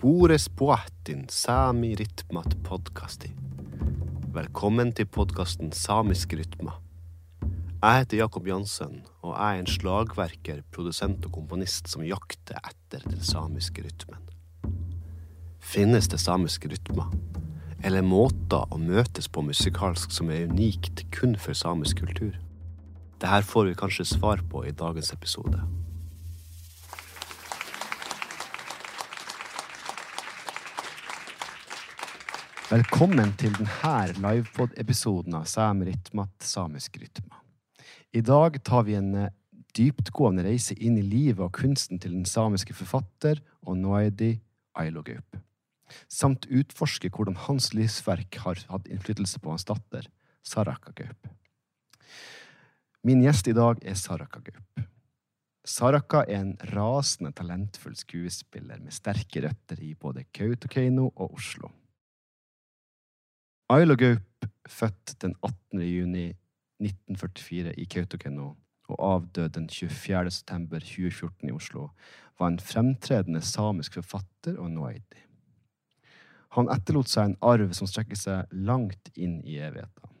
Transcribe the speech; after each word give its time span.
Spores 0.00 0.48
poatin 0.48 1.26
sami 1.28 1.90
rytmat 1.92 2.54
podkasti. 2.64 3.28
Velkommen 4.32 4.94
til 4.96 5.04
podkasten 5.12 5.74
Samisk 5.76 6.32
rytma. 6.38 6.72
Jeg 7.82 7.98
heter 7.98 8.22
Jakob 8.22 8.48
Jansen, 8.48 9.02
og 9.20 9.34
jeg 9.34 9.58
er 9.58 9.60
en 9.60 9.68
slagverker, 9.68 10.62
produsent 10.72 11.26
og 11.28 11.34
komponist 11.34 11.92
som 11.92 12.00
jakter 12.00 12.56
etter 12.62 13.04
den 13.10 13.20
samiske 13.20 13.84
rytmen. 13.84 14.24
Finnes 15.60 16.08
det 16.08 16.22
samiske 16.24 16.72
rytmer? 16.72 17.12
Eller 17.84 18.00
måter 18.00 18.72
å 18.72 18.80
møtes 18.80 19.28
på 19.28 19.44
musikalsk 19.44 20.16
som 20.16 20.32
er 20.32 20.48
unikt 20.48 21.04
kun 21.12 21.36
for 21.36 21.52
samisk 21.52 22.00
kultur? 22.06 22.40
Dette 23.20 23.44
får 23.52 23.68
vi 23.68 23.76
kanskje 23.84 24.08
svar 24.14 24.40
på 24.48 24.64
i 24.64 24.72
dagens 24.72 25.12
episode. 25.12 25.60
Velkommen 32.70 33.32
til 33.34 33.50
denne 33.56 34.12
livepod-episoden 34.22 35.34
av 35.34 35.48
Sæmrytmat 35.50 36.44
samisk 36.46 37.00
rytme. 37.02 37.40
I 38.14 38.20
dag 38.22 38.60
tar 38.62 38.84
vi 38.86 38.94
en 38.94 39.08
eh, 39.18 39.32
dyptgående 39.74 40.44
reise 40.46 40.76
inn 40.78 41.00
i 41.00 41.02
livet 41.02 41.42
og 41.42 41.50
kunsten 41.56 41.98
til 41.98 42.14
den 42.14 42.28
samiske 42.30 42.76
forfatter 42.78 43.40
Onoidi 43.66 44.36
Ailogaup, 44.78 45.40
samt 46.06 46.46
utforske 46.46 47.10
hvordan 47.10 47.40
hans 47.48 47.72
livsverk 47.74 48.38
har 48.44 48.62
hatt 48.70 48.86
innflytelse 48.86 49.42
på 49.42 49.50
hans 49.50 49.66
datter, 49.66 50.06
Saraka 50.46 50.94
Gaup. 50.94 51.26
Min 53.02 53.26
gjest 53.26 53.50
i 53.50 53.56
dag 53.58 53.82
er 53.82 53.98
Saraka 53.98 54.44
Gaup. 54.46 54.86
Saraka 55.66 56.22
er 56.22 56.44
en 56.44 56.54
rasende 56.70 57.34
talentfull 57.34 57.98
skuespiller 57.98 58.78
med 58.78 58.94
sterke 58.94 59.42
røtter 59.48 59.82
i 59.82 59.96
både 59.98 60.28
Kautokeino 60.30 61.10
og 61.16 61.34
Oslo. 61.34 61.74
Ailo 63.70 63.94
Gaup, 63.94 64.46
født 64.68 65.12
den 65.22 65.34
18. 65.46 65.82
juni 65.86 66.24
1944 66.82 67.74
i 67.78 67.84
Kautokeino 67.84 68.48
og 68.88 68.96
avdød 68.98 69.48
den 69.48 69.68
24. 69.70 70.30
september 70.30 70.78
2014 70.80 71.48
i 71.48 71.52
Oslo, 71.52 71.84
var 72.38 72.48
en 72.48 72.58
fremtredende 72.58 73.40
samisk 73.40 73.94
forfatter 73.94 74.58
og 74.58 74.72
noaidi. 74.74 75.22
Han 76.58 76.72
etterlot 76.74 77.14
seg 77.14 77.30
en 77.30 77.38
arv 77.52 77.70
som 77.78 77.86
strekker 77.86 78.18
seg 78.18 78.50
langt 78.50 79.14
inn 79.14 79.38
i 79.46 79.62
evigheten. 79.62 80.18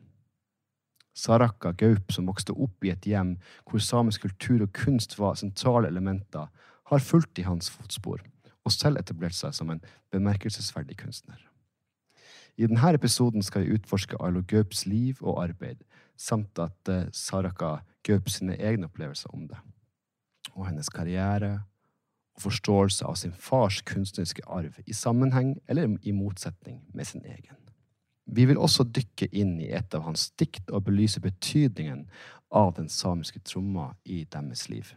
Saraka 1.10 1.74
Gaup, 1.74 2.14
som 2.14 2.30
vokste 2.30 2.54
opp 2.54 2.86
i 2.86 2.94
et 2.94 3.02
hjem 3.02 3.34
hvor 3.66 3.82
samisk 3.82 4.28
kultur 4.28 4.62
og 4.62 4.74
kunst 4.78 5.18
var 5.18 5.34
sentrale 5.34 5.90
elementer, 5.90 6.46
har 6.86 7.02
fulgt 7.02 7.42
i 7.42 7.50
hans 7.50 7.66
fotspor 7.66 8.22
og 8.62 8.78
selv 8.78 9.02
etablert 9.02 9.34
seg 9.34 9.58
som 9.58 9.74
en 9.74 9.82
bemerkelsesverdig 10.14 11.02
kunstner. 11.02 11.50
I 12.56 12.66
denne 12.66 12.94
episoden 12.94 13.42
skal 13.42 13.64
jeg 13.64 13.80
utforske 13.80 14.16
Arlo 14.20 14.42
Gaups 14.48 14.86
liv 14.86 15.20
og 15.20 15.42
arbeid, 15.42 15.82
samt 16.16 16.58
at 16.58 16.88
uh, 16.88 17.08
Saraka 17.12 17.76
Gaup 18.06 18.28
egne 18.42 18.88
opplevelser 18.88 19.34
om 19.34 19.48
det, 19.48 19.58
og 20.54 20.66
hennes 20.66 20.88
karriere 20.88 21.62
og 22.34 22.42
forståelse 22.42 23.04
av 23.04 23.14
sin 23.14 23.32
fars 23.32 23.82
kunstneriske 23.82 24.42
arv 24.46 24.78
i 24.86 24.92
sammenheng 24.92 25.58
eller 25.68 25.96
i 26.02 26.12
motsetning 26.12 26.82
med 26.94 27.04
sin 27.04 27.24
egen. 27.24 27.56
Vi 28.26 28.44
vil 28.44 28.58
også 28.58 28.84
dykke 28.84 29.26
inn 29.32 29.58
i 29.60 29.70
et 29.74 29.94
av 29.94 30.04
hans 30.06 30.30
dikt 30.38 30.70
og 30.70 30.84
belyse 30.86 31.20
betydningen 31.20 32.06
av 32.50 32.74
den 32.76 32.88
samiske 32.88 33.40
tromma 33.40 33.90
i 34.04 34.24
deres 34.24 34.68
liv. 34.70 34.94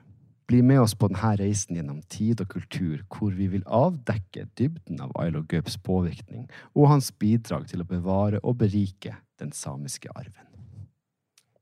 Bli 0.54 0.62
med 0.62 0.82
oss 0.82 0.94
på 0.94 1.08
denne 1.10 1.32
reisen 1.40 1.80
gjennom 1.80 2.04
tid 2.14 2.44
og 2.44 2.52
kultur, 2.52 3.00
hvor 3.10 3.32
vi 3.34 3.48
vil 3.50 3.64
avdekke 3.66 4.44
dybden 4.54 5.00
av 5.02 5.10
Ailo 5.18 5.42
Gaups 5.50 5.80
påvirkning 5.82 6.44
og 6.76 6.92
hans 6.92 7.08
bidrag 7.10 7.66
til 7.72 7.82
å 7.82 7.88
bevare 7.90 8.38
og 8.46 8.60
berike 8.60 9.16
den 9.42 9.50
samiske 9.50 10.14
arven. 10.14 10.46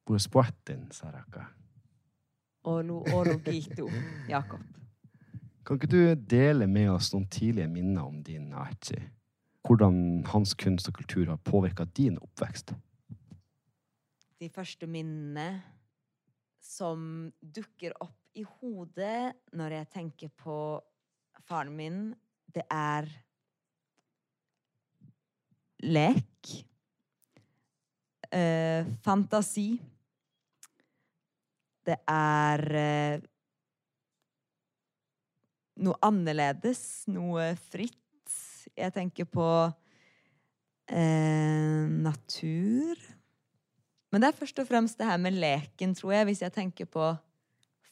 Borespoetin, 0.04 0.90
Saraka. 0.92 1.46
Olo 2.68 3.00
orogito, 3.16 3.88
Jakob. 4.28 4.68
Kan 5.64 5.80
ikke 5.80 5.94
du 5.96 6.28
dele 6.36 6.68
med 6.68 6.92
oss 6.92 7.14
noen 7.16 7.32
tidlige 7.32 7.72
minner 7.72 8.12
om 8.12 8.20
din 8.20 8.52
Aichi? 8.52 9.00
Hvordan 9.64 10.26
hans 10.36 10.52
kunst 10.60 10.92
og 10.92 11.00
kultur 11.00 11.32
har 11.32 11.40
påvirka 11.40 11.88
din 11.88 12.20
oppvekst? 12.20 12.76
De 14.36 14.52
første 14.52 14.84
minnene 14.84 15.62
som 16.60 17.30
dukker 17.40 17.96
opp 18.04 18.18
i 18.38 18.44
hodet 18.59 19.34
når 19.58 19.78
jeg 19.80 19.90
tenker 19.92 20.31
på 20.40 20.58
faren 21.47 21.74
min, 21.75 22.02
det 22.52 22.64
er 22.72 23.08
lek. 25.84 26.52
Eh, 28.31 28.88
fantasi. 29.03 29.74
Det 31.81 31.97
er 32.08 32.64
eh, 32.78 33.24
noe 35.81 35.97
annerledes, 36.06 37.08
noe 37.12 37.52
fritt. 37.72 37.97
Jeg 38.78 38.94
tenker 38.96 39.28
på 39.28 39.50
eh, 40.88 41.90
natur. 41.90 43.02
Men 44.12 44.22
det 44.22 44.30
er 44.30 44.38
først 44.38 44.62
og 44.62 44.68
fremst 44.70 45.00
det 45.00 45.08
her 45.08 45.20
med 45.20 45.36
leken, 45.40 45.96
tror 45.97 46.14
jeg, 46.14 46.30
hvis 46.30 46.44
jeg 46.46 46.56
tenker 46.56 46.88
på 46.91 47.09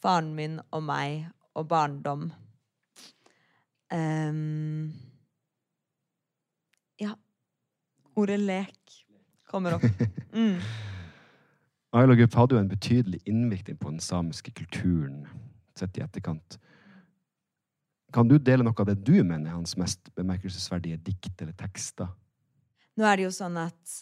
faren 0.02 0.32
min 0.36 0.58
og 0.70 0.84
meg 0.84 1.28
og 1.58 1.68
barndom. 1.68 2.30
Um, 3.90 4.92
ja. 7.00 7.14
Ordet 8.16 8.38
lek 8.40 9.00
kommer 9.50 9.78
opp. 9.78 9.86
Mm. 10.30 10.60
Ayla 11.90 12.14
Gup 12.14 12.36
hadde 12.38 12.54
jo 12.54 12.60
en 12.60 12.68
betydelig 12.70 13.18
innvirkning 13.26 13.74
på 13.80 13.90
den 13.90 13.98
samiske 13.98 14.52
kulturen 14.54 15.24
sett 15.74 15.98
i 15.98 16.04
etterkant. 16.04 16.54
Kan 18.14 18.30
du 18.30 18.36
dele 18.38 18.62
noe 18.62 18.78
av 18.78 18.86
det 18.86 18.94
du 19.02 19.24
mener 19.24 19.50
er 19.50 19.56
hans 19.56 19.74
mest 19.74 20.12
bemerkelsesverdige 20.14 21.00
dikt 21.02 21.42
eller 21.42 21.56
tekster? 21.58 22.12
Nå 22.94 23.08
er 23.10 23.18
det 23.18 23.26
jo 23.26 23.32
sånn 23.34 23.58
at 23.58 23.96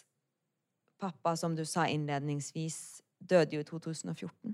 pappa, 1.01 1.33
som 1.33 1.57
du 1.57 1.65
sa 1.65 1.87
innledningsvis, 1.89 3.01
døde 3.17 3.57
jo 3.57 3.65
i 3.65 3.69
2014 3.73 4.53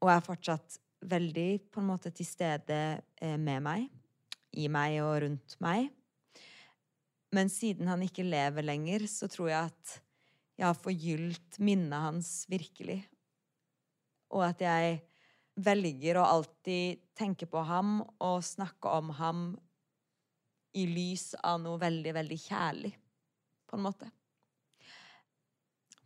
og 0.00 0.10
er 0.12 0.24
fortsatt 0.24 0.78
veldig 1.10 1.50
på 1.72 1.80
en 1.80 1.88
måte 1.92 2.12
til 2.12 2.28
stede 2.28 2.80
eh, 3.20 3.36
med 3.40 3.64
meg, 3.64 3.88
i 4.56 4.66
meg 4.72 4.98
og 5.04 5.20
rundt 5.24 5.56
meg. 5.62 5.88
Men 7.30 7.50
siden 7.52 7.88
han 7.88 8.02
ikke 8.02 8.26
lever 8.26 8.66
lenger, 8.66 9.06
så 9.06 9.28
tror 9.30 9.52
jeg 9.52 9.70
at 9.70 9.96
jeg 10.60 10.66
har 10.66 10.76
forgylt 10.76 11.60
minnet 11.62 12.04
hans 12.04 12.32
virkelig. 12.50 12.98
Og 14.34 14.44
at 14.44 14.60
jeg 14.64 14.98
velger 15.60 16.18
å 16.20 16.28
alltid 16.36 17.00
tenke 17.16 17.48
på 17.50 17.62
ham 17.66 18.00
og 18.20 18.44
snakke 18.44 18.92
om 19.00 19.12
ham 19.16 19.44
i 20.76 20.84
lys 20.86 21.32
av 21.42 21.58
noe 21.62 21.80
veldig, 21.80 22.12
veldig 22.14 22.38
kjærlig, 22.38 22.92
på 23.66 23.78
en 23.78 23.84
måte. 23.84 24.10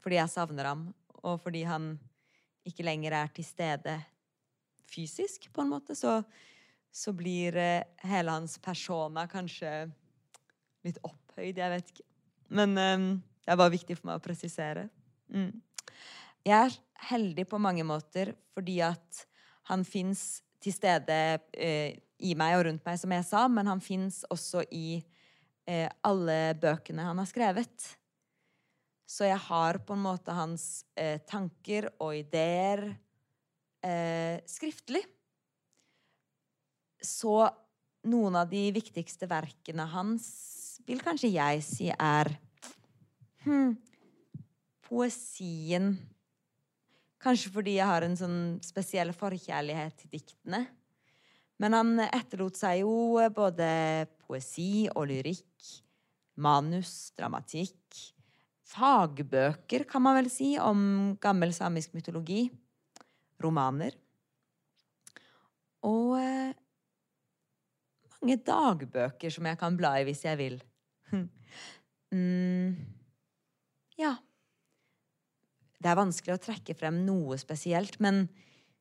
Fordi 0.04 0.18
jeg 0.20 0.32
savner 0.32 0.70
ham, 0.70 0.86
og 1.24 1.40
fordi 1.44 1.64
han 1.68 1.94
ikke 2.64 2.86
lenger 2.86 3.16
er 3.20 3.30
til 3.34 3.46
stede 3.46 3.98
fysisk, 4.88 5.48
på 5.52 5.64
en 5.64 5.72
måte, 5.72 5.96
så, 5.98 6.20
så 6.92 7.12
blir 7.16 7.56
eh, 7.58 7.84
hele 8.06 8.34
hans 8.34 8.56
persona 8.62 9.26
kanskje 9.30 9.72
litt 10.84 11.00
opphøyd. 11.02 11.58
Jeg 11.58 11.72
vet 11.72 11.92
ikke. 11.94 12.06
Men 12.54 12.76
um, 12.78 13.06
det 13.44 13.52
er 13.52 13.60
bare 13.60 13.74
viktig 13.74 13.96
for 13.98 14.10
meg 14.10 14.20
å 14.20 14.24
presisere. 14.24 14.86
Mm. 15.32 15.50
Jeg 16.44 16.58
er 16.60 16.78
heldig 17.10 17.46
på 17.48 17.60
mange 17.60 17.84
måter 17.86 18.34
fordi 18.54 18.78
at 18.84 19.24
han 19.70 19.82
fins 19.88 20.44
til 20.62 20.74
stede 20.76 21.16
eh, 21.52 21.96
i 22.24 22.34
meg 22.38 22.56
og 22.58 22.66
rundt 22.68 22.84
meg, 22.86 23.00
som 23.00 23.12
jeg 23.12 23.26
sa, 23.26 23.44
men 23.50 23.68
han 23.68 23.82
fins 23.84 24.22
også 24.32 24.62
i 24.72 25.00
eh, 25.68 25.88
alle 26.06 26.54
bøkene 26.60 27.08
han 27.08 27.20
har 27.20 27.28
skrevet. 27.28 27.88
Så 29.04 29.28
jeg 29.28 29.40
har 29.48 29.78
på 29.84 29.96
en 29.96 30.04
måte 30.04 30.32
hans 30.32 30.84
eh, 30.96 31.20
tanker 31.28 31.90
og 32.00 32.14
ideer 32.16 32.86
eh, 33.84 34.40
skriftlig. 34.48 35.02
Så 37.04 37.36
noen 38.08 38.38
av 38.40 38.48
de 38.48 38.64
viktigste 38.72 39.28
verkene 39.28 39.84
hans 39.92 40.24
vil 40.88 41.02
kanskje 41.04 41.34
jeg 41.34 41.60
si 41.64 41.90
er 41.92 42.32
hmm, 43.44 43.76
poesien. 44.88 45.92
Kanskje 47.20 47.52
fordi 47.52 47.76
jeg 47.76 47.88
har 47.88 48.04
en 48.04 48.16
sånn 48.16 48.40
spesiell 48.64 49.12
forkjærlighet 49.16 50.00
til 50.00 50.16
diktene. 50.16 50.64
Men 51.60 51.76
han 51.76 51.92
etterlot 52.08 52.56
seg 52.58 52.80
jo 52.82 53.20
både 53.36 53.68
poesi 54.24 54.88
og 54.90 55.06
lyrikk, 55.12 55.70
manus, 56.40 57.12
dramatikk 57.14 58.13
fagbøker, 58.68 59.84
kan 59.88 60.02
man 60.04 60.18
vel 60.18 60.30
si, 60.32 60.54
om 60.60 61.14
gammel 61.22 61.52
samisk 61.56 61.94
mytologi. 61.96 62.46
Romaner. 63.42 63.96
Og 65.84 66.14
eh, 66.16 66.54
mange 68.14 68.38
dagbøker 68.40 69.32
som 69.32 69.48
jeg 69.50 69.60
kan 69.60 69.76
bla 69.76 69.98
i 70.00 70.06
hvis 70.08 70.24
jeg 70.24 70.40
vil. 70.40 70.54
mm, 72.14 72.70
ja. 74.00 74.14
Det 75.76 75.90
er 75.90 76.00
vanskelig 76.00 76.38
å 76.38 76.40
trekke 76.40 76.76
frem 76.78 77.02
noe 77.04 77.36
spesielt, 77.36 77.98
men 78.00 78.24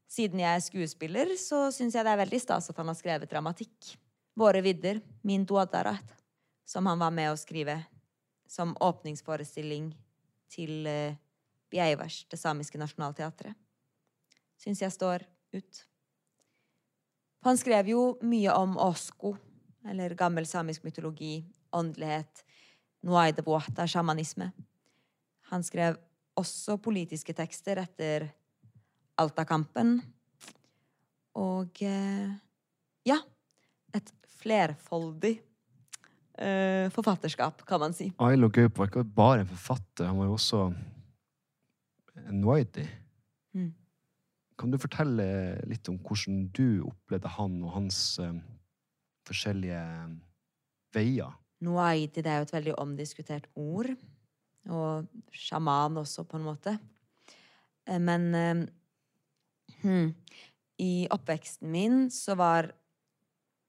siden 0.07 0.39
jeg 0.39 0.55
er 0.55 0.63
skuespiller, 0.63 1.33
så 1.35 1.65
syns 1.75 1.97
jeg 1.97 2.05
det 2.05 2.13
er 2.13 2.21
veldig 2.21 2.39
stas 2.39 2.69
at 2.71 2.79
han 2.79 2.87
har 2.87 2.95
skrevet 2.95 3.31
dramatikk. 3.31 3.97
Våre 4.39 4.63
vidder, 4.65 5.01
Min 5.27 5.43
Duadarat, 5.45 6.15
som 6.65 6.87
han 6.87 7.01
var 7.01 7.11
med 7.13 7.33
å 7.33 7.37
skrive 7.39 7.81
som 8.53 8.75
åpningsforestilling 8.81 9.89
til 10.53 10.85
uh, 10.85 11.15
Bjeivers, 11.73 12.23
det 12.29 12.37
samiske 12.37 12.77
nasjonalteatret. 12.77 13.57
Syns 14.61 14.83
jeg 14.83 14.93
står 14.93 15.25
ut. 15.55 15.81
Han 17.43 17.57
skrev 17.59 17.89
jo 17.91 18.03
mye 18.23 18.53
om 18.55 18.77
osko, 18.79 19.33
eller 19.89 20.15
gammel 20.15 20.45
samisk 20.47 20.85
mytologi, 20.85 21.41
åndelighet, 21.75 22.43
nuaidebuata, 23.03 23.87
sjamanisme. 23.89 24.51
Han 25.51 25.65
skrev 25.65 25.97
også 26.39 26.77
politiske 26.81 27.35
tekster 27.35 27.81
etter 27.83 28.29
Alta-kampen. 29.19 29.97
Og 31.37 31.81
eh, 31.83 32.31
ja, 33.09 33.17
et 33.93 34.13
flerfoldig 34.39 35.35
eh, 36.37 36.89
forfatterskap, 36.93 37.63
kan 37.67 37.81
man 37.83 37.95
si. 37.95 38.09
Ailo 38.23 38.49
Gaup 38.53 38.77
var 38.79 38.89
ikke 38.89 39.05
bare 39.05 39.43
en 39.43 39.51
forfatter, 39.51 40.09
han 40.09 40.19
var 40.19 40.29
jo 40.29 40.37
også 40.37 40.65
en 42.29 42.43
whitey. 42.45 42.87
Mm. 43.53 43.71
Kan 44.59 44.73
du 44.73 44.79
fortelle 44.81 45.25
litt 45.69 45.89
om 45.89 45.97
hvordan 46.01 46.47
du 46.53 46.83
opplevde 46.87 47.31
han 47.37 47.57
og 47.65 47.73
hans 47.77 47.99
uh, 48.21 48.35
forskjellige 49.27 49.81
veier? 50.93 51.33
Noaiti 51.63 52.21
det 52.21 52.31
er 52.31 52.41
jo 52.41 52.47
et 52.47 52.55
veldig 52.57 52.75
omdiskutert 52.81 53.49
ord. 53.57 53.89
Og 54.69 55.09
sjaman 55.35 55.97
også, 55.99 56.23
på 56.23 56.37
en 56.39 56.45
måte. 56.45 56.77
Eh, 57.89 57.99
men 57.99 58.29
uh, 58.37 58.63
hmm, 59.81 60.13
i 60.79 60.93
oppveksten 61.11 61.71
min 61.73 62.07
så 62.13 62.37
var 62.39 62.71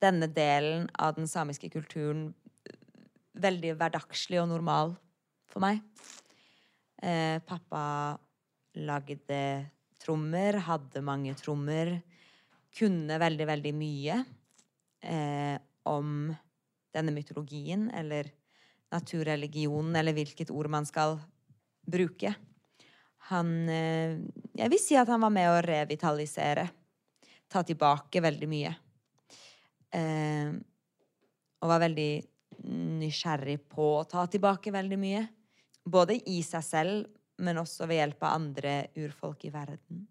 denne 0.05 0.29
delen 0.29 0.89
av 1.01 1.17
den 1.17 1.29
samiske 1.31 1.71
kulturen 1.73 2.33
veldig 3.35 3.75
hverdagslig 3.79 4.41
og 4.43 4.51
normal 4.51 4.95
for 5.51 5.65
meg. 5.65 5.81
Eh, 7.03 7.39
pappa 7.45 8.17
lagde 8.75 9.41
trommer, 10.03 10.59
hadde 10.67 11.03
mange 11.05 11.35
trommer. 11.39 11.97
Kunne 12.75 13.19
veldig, 13.23 13.47
veldig 13.47 13.75
mye 13.77 14.19
eh, 15.05 15.57
om 15.91 16.33
denne 16.95 17.15
mytologien, 17.15 17.89
eller 17.95 18.31
naturreligionen, 18.95 19.97
eller 19.99 20.15
hvilket 20.15 20.53
ord 20.55 20.71
man 20.71 20.87
skal 20.87 21.19
bruke. 21.85 22.35
Han 23.31 23.69
eh, 23.69 24.21
Jeg 24.55 24.71
vil 24.73 24.83
si 24.83 24.99
at 24.99 25.11
han 25.11 25.23
var 25.25 25.33
med 25.35 25.51
å 25.51 25.63
revitalisere. 25.65 26.69
Ta 27.51 27.63
tilbake 27.67 28.23
veldig 28.25 28.49
mye. 28.51 28.75
Eh, 29.95 30.55
og 31.63 31.71
var 31.71 31.83
veldig 31.87 32.11
nysgjerrig 32.65 33.59
på 33.71 33.91
å 33.99 34.07
ta 34.09 34.25
tilbake 34.31 34.73
veldig 34.75 34.99
mye. 35.01 35.23
Både 35.85 36.17
i 36.31 36.41
seg 36.47 36.65
selv, 36.65 37.07
men 37.45 37.61
også 37.61 37.89
ved 37.91 38.01
hjelp 38.01 38.25
av 38.25 38.39
andre 38.39 38.75
urfolk 39.01 39.45
i 39.49 39.53
verden. 39.55 40.05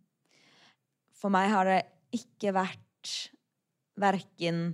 For 1.16 1.34
meg 1.34 1.50
har 1.54 1.70
det 1.70 1.82
ikke 2.14 2.54
vært 2.56 3.12
verken 4.00 4.74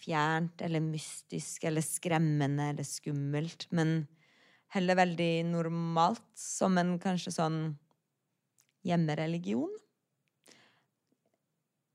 fjernt 0.00 0.62
eller 0.64 0.82
mystisk 0.82 1.64
eller 1.68 1.84
skremmende 1.84 2.70
eller 2.72 2.86
skummelt, 2.88 3.68
men 3.70 4.04
heller 4.74 4.98
veldig 4.98 5.32
normalt, 5.50 6.26
som 6.38 6.78
en 6.80 6.96
kanskje 7.02 7.34
sånn 7.34 7.60
hjemmereligion. 8.86 9.72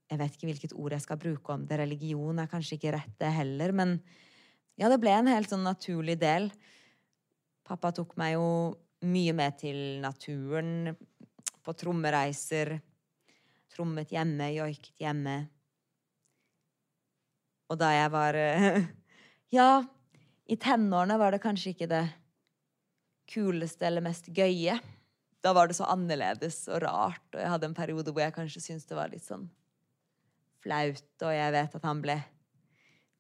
Jeg 0.06 0.22
vet 0.22 0.36
ikke 0.36 0.50
hvilket 0.52 0.76
ord 0.78 0.94
jeg 0.94 1.04
skal 1.04 1.20
bruke 1.20 1.56
om 1.56 1.64
det. 1.66 1.80
Religion 1.82 2.40
er 2.40 2.50
kanskje 2.52 2.78
ikke 2.78 2.94
rett, 2.94 3.16
det 3.20 3.32
heller, 3.34 3.74
men 3.74 3.98
ja, 4.76 4.90
det 4.92 5.00
ble 5.00 5.14
en 5.16 5.32
helt 5.32 5.52
sånn 5.52 5.64
naturlig 5.66 6.18
del. 6.20 6.50
Pappa 7.66 7.94
tok 7.96 8.16
meg 8.20 8.36
jo 8.36 8.48
mye 9.06 9.36
med 9.38 9.60
til 9.62 9.80
naturen, 10.04 10.96
på 11.66 11.74
trommereiser. 11.74 12.76
Trommet 13.74 14.12
hjemme, 14.14 14.52
joiket 14.54 15.02
hjemme. 15.02 15.38
Og 17.72 17.80
da 17.82 17.90
jeg 17.96 18.12
var 18.14 18.38
Ja, 19.56 19.70
i 20.46 20.58
tenårene 20.62 21.18
var 21.18 21.34
det 21.34 21.42
kanskje 21.42 21.72
ikke 21.74 21.90
det 21.90 22.04
kuleste 23.32 23.88
eller 23.88 24.04
mest 24.06 24.30
gøye. 24.30 24.78
Da 25.42 25.54
var 25.56 25.70
det 25.70 25.78
så 25.78 25.88
annerledes 25.90 26.64
og 26.70 26.84
rart, 26.86 27.26
og 27.34 27.42
jeg 27.42 27.52
hadde 27.54 27.70
en 27.70 27.78
periode 27.78 28.14
hvor 28.14 28.22
jeg 28.26 28.36
kanskje 28.36 28.62
syntes 28.62 28.88
det 28.90 28.98
var 28.98 29.12
litt 29.14 29.26
sånn 29.26 29.48
flaut, 30.66 31.10
og 31.22 31.34
jeg 31.34 31.54
vet 31.54 31.76
at 31.78 31.86
han 31.86 32.02
ble 32.02 32.16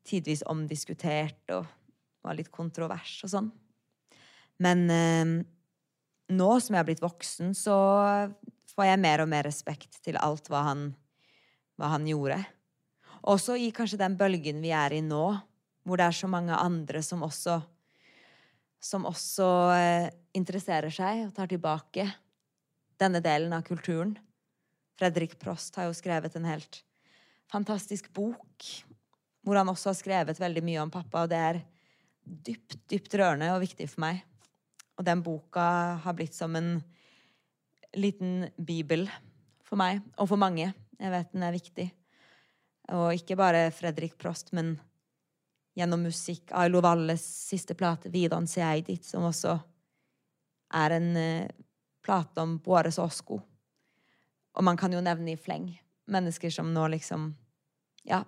tidvis 0.05 0.43
omdiskutert 0.49 1.53
og 1.55 1.67
var 2.25 2.37
litt 2.37 2.51
kontrovers 2.53 3.17
og 3.25 3.31
sånn. 3.31 3.51
Men 4.61 4.85
eh, 4.93 5.33
nå 6.35 6.49
som 6.63 6.75
jeg 6.75 6.81
har 6.81 6.87
blitt 6.87 7.03
voksen, 7.03 7.53
så 7.57 7.75
får 8.75 8.89
jeg 8.89 9.03
mer 9.03 9.23
og 9.23 9.31
mer 9.31 9.47
respekt 9.47 9.99
til 10.05 10.17
alt 10.21 10.49
hva 10.51 10.65
han, 10.69 10.87
hva 11.79 11.91
han 11.95 12.07
gjorde. 12.09 12.39
Også 13.25 13.57
i 13.57 13.71
kanskje 13.73 14.01
den 14.01 14.17
bølgen 14.19 14.61
vi 14.63 14.73
er 14.75 14.93
i 14.93 15.03
nå, 15.05 15.25
hvor 15.85 16.01
det 16.01 16.09
er 16.09 16.17
så 16.17 16.29
mange 16.29 16.57
andre 16.57 17.01
som 17.05 17.23
også 17.25 17.59
som 18.85 19.07
også 19.09 19.47
eh, 19.73 20.07
interesserer 20.37 20.93
seg 20.93 21.23
og 21.25 21.33
tar 21.33 21.49
tilbake 21.49 22.05
denne 23.01 23.21
delen 23.23 23.53
av 23.55 23.65
kulturen. 23.65 24.13
Fredrik 24.99 25.39
Prost 25.41 25.75
har 25.79 25.89
jo 25.89 25.95
skrevet 25.97 26.37
en 26.37 26.45
helt 26.47 26.83
fantastisk 27.51 28.11
bok 28.15 28.67
hvor 29.45 29.59
han 29.59 29.69
også 29.69 29.91
har 29.91 29.97
skrevet 29.99 30.41
veldig 30.41 30.63
mye 30.65 30.81
om 30.81 30.91
pappa, 30.93 31.23
og 31.23 31.31
det 31.31 31.39
er 31.39 31.61
dypt, 32.25 32.79
dypt 32.89 33.13
rørende 33.19 33.51
og 33.53 33.61
viktig 33.63 33.87
for 33.91 34.05
meg. 34.07 34.23
Og 34.97 35.05
den 35.05 35.21
boka 35.25 35.67
har 36.01 36.17
blitt 36.17 36.35
som 36.35 36.55
en 36.57 36.79
liten 37.95 38.47
bibel 38.57 39.05
for 39.65 39.79
meg, 39.79 40.01
og 40.17 40.29
for 40.31 40.41
mange. 40.41 40.71
Jeg 40.99 41.11
vet 41.11 41.31
den 41.33 41.45
er 41.45 41.55
viktig. 41.55 41.87
Og 42.95 43.07
ikke 43.17 43.37
bare 43.39 43.69
Fredrik 43.75 44.17
Prost, 44.21 44.51
men 44.55 44.75
gjennom 45.75 46.05
musikk. 46.07 46.53
Ailo 46.55 46.81
Valles 46.85 47.23
siste 47.23 47.75
plate, 47.75 48.09
'Vidan 48.09 48.47
Seidit', 48.47 49.05
som 49.05 49.25
også 49.27 49.57
er 50.73 50.95
en 50.95 51.09
uh, 51.17 51.47
plate 52.05 52.41
om 52.41 52.57
Boares 52.59 52.99
Osko. 52.99 53.41
Og 54.55 54.63
man 54.63 54.77
kan 54.77 54.93
jo 54.93 55.03
nevne 55.03 55.33
i 55.33 55.39
fleng 55.39 55.73
mennesker 56.07 56.49
som 56.53 56.73
nå 56.73 56.87
liksom 56.93 57.33
Ja, 58.05 58.21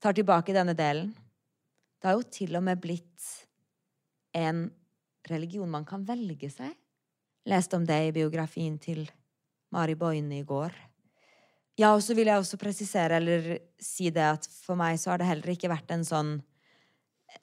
tar 0.00 0.16
tilbake 0.16 0.54
denne 0.56 0.74
delen. 0.76 1.12
Det 2.00 2.08
har 2.08 2.16
jo 2.16 2.28
til 2.32 2.56
og 2.56 2.64
med 2.64 2.80
blitt 2.80 3.30
en 4.36 4.68
religion 5.28 5.70
man 5.70 5.84
kan 5.84 6.04
velge 6.08 6.48
seg. 6.52 6.72
Leste 7.48 7.76
om 7.76 7.84
det 7.88 7.98
i 8.06 8.14
biografien 8.14 8.78
til 8.80 9.04
Mari 9.74 9.96
Boine 9.98 10.40
i 10.40 10.46
går. 10.46 10.72
Ja, 11.80 11.94
og 11.94 12.02
så 12.04 12.14
vil 12.16 12.28
jeg 12.28 12.40
også 12.40 12.58
presisere, 12.60 13.16
eller 13.20 13.54
si 13.80 14.10
det, 14.12 14.24
at 14.36 14.48
for 14.64 14.76
meg 14.76 14.98
så 15.00 15.12
har 15.12 15.20
det 15.20 15.28
heller 15.30 15.52
ikke 15.52 15.70
vært 15.72 15.92
en 15.94 16.04
sånn 16.04 16.34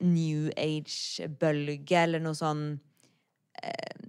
New 0.04 0.50
Age-bølge, 0.60 2.02
eller 2.04 2.22
noe 2.22 2.38
sånn 2.38 2.66
eh, 3.64 4.04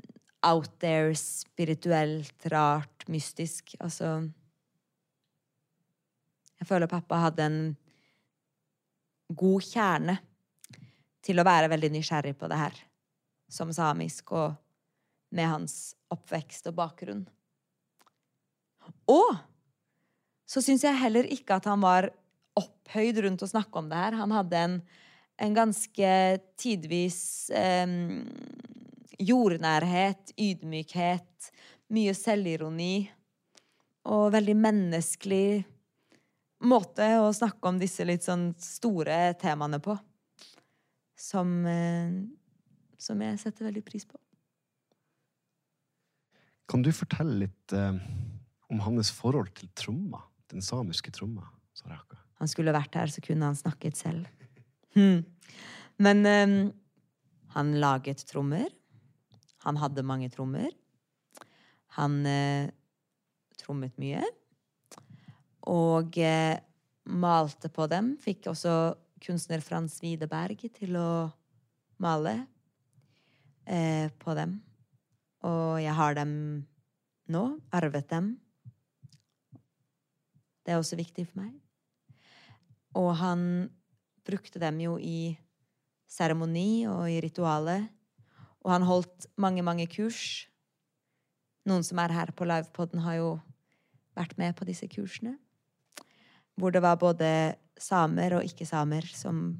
out 0.44 0.74
there, 0.82 1.14
spirituelt, 1.16 2.48
rart, 2.52 3.06
mystisk. 3.08 3.76
Altså 3.80 4.28
Jeg 6.58 6.66
føler 6.66 6.90
pappa 6.90 7.22
hadde 7.22 7.44
en 7.46 7.60
god 9.28 9.64
kjerne 9.64 10.16
til 11.24 11.40
å 11.40 11.46
være 11.46 11.68
veldig 11.72 11.90
nysgjerrig 11.96 12.34
på 12.38 12.48
det 12.50 12.58
her, 12.60 12.78
som 13.50 13.72
samisk, 13.74 14.32
og 14.32 14.56
med 15.34 15.50
hans 15.50 15.74
oppvekst 16.12 16.70
og 16.70 16.78
bakgrunn. 16.78 17.26
Og 19.12 19.36
så 20.48 20.62
syns 20.64 20.86
jeg 20.86 20.96
heller 20.96 21.28
ikke 21.28 21.58
at 21.58 21.68
han 21.68 21.82
var 21.84 22.08
opphøyd 22.56 23.20
rundt 23.26 23.44
å 23.44 23.50
snakke 23.50 23.80
om 23.80 23.90
det 23.90 24.00
her. 24.00 24.16
Han 24.16 24.32
hadde 24.32 24.62
en, 24.64 24.78
en 25.44 25.56
ganske 25.56 26.12
tidvis 26.60 27.20
eh, 27.52 27.92
jordnærhet, 29.20 30.32
ydmykhet, 30.40 31.50
mye 31.92 32.14
selvironi 32.16 33.08
og 34.08 34.32
veldig 34.32 34.56
menneskelig 34.56 35.50
måte 36.64 37.06
å 37.22 37.32
snakke 37.34 37.70
om 37.70 37.78
disse 37.80 38.06
litt 38.06 38.26
sånn 38.26 38.50
store 38.62 39.34
temaene 39.40 39.80
på. 39.82 39.96
Som, 41.18 41.66
eh, 41.66 42.14
som 42.98 43.20
jeg 43.22 43.38
setter 43.42 43.66
veldig 43.68 43.84
pris 43.86 44.06
på. 44.06 44.18
Kan 46.68 46.82
du 46.84 46.92
fortelle 46.94 47.46
litt 47.46 47.74
eh, 47.74 47.96
om 48.70 48.82
hans 48.84 49.10
forhold 49.14 49.54
til 49.58 49.70
tromma? 49.74 50.22
den 50.48 50.64
samiske 50.64 51.12
tromma, 51.12 51.46
Saraka? 51.76 52.18
Han 52.40 52.50
skulle 52.50 52.74
vært 52.74 52.96
her, 52.98 53.10
så 53.10 53.22
kunne 53.24 53.48
han 53.50 53.58
snakket 53.58 53.98
selv. 53.98 54.28
Hmm. 54.96 55.24
Men 55.98 56.26
eh, 56.26 56.54
han 57.56 57.72
laget 57.82 58.24
trommer. 58.28 58.68
Han 59.66 59.80
hadde 59.80 60.06
mange 60.06 60.30
trommer. 60.32 60.70
Han 61.98 62.20
eh, 62.28 62.70
trommet 63.60 63.96
mye. 64.00 64.22
Og 65.68 66.16
eh, 66.22 66.56
malte 67.08 67.70
på 67.72 67.86
dem. 67.90 68.14
Fikk 68.20 68.50
også 68.52 68.74
kunstner 69.22 69.62
Frans 69.64 69.98
Widerberg 70.02 70.62
til 70.76 70.96
å 70.98 71.10
male 72.02 72.34
eh, 73.66 74.08
på 74.20 74.36
dem. 74.38 74.58
Og 75.46 75.78
jeg 75.82 75.94
har 75.94 76.18
dem 76.18 76.34
nå. 77.28 77.44
Arvet 77.74 78.08
dem. 78.10 78.36
Det 80.64 80.74
er 80.74 80.80
også 80.80 80.98
viktig 81.00 81.26
for 81.30 81.42
meg. 81.44 81.54
Og 82.98 83.14
han 83.20 83.42
brukte 84.28 84.60
dem 84.60 84.80
jo 84.82 84.96
i 85.00 85.36
seremoni 86.08 86.86
og 86.88 87.08
i 87.08 87.20
ritualet. 87.24 87.88
Og 88.64 88.72
han 88.74 88.84
holdt 88.84 89.28
mange, 89.40 89.64
mange 89.64 89.86
kurs. 89.88 90.48
Noen 91.68 91.84
som 91.84 92.00
er 92.02 92.12
her 92.16 92.32
på 92.36 92.48
livepoden, 92.48 93.00
har 93.04 93.20
jo 93.20 93.30
vært 94.16 94.36
med 94.40 94.56
på 94.58 94.66
disse 94.68 94.88
kursene. 94.90 95.36
Hvor 96.58 96.74
det 96.74 96.82
var 96.82 96.98
både 97.00 97.30
samer 97.78 98.38
og 98.38 98.46
ikke-samer 98.46 99.06
som, 99.14 99.52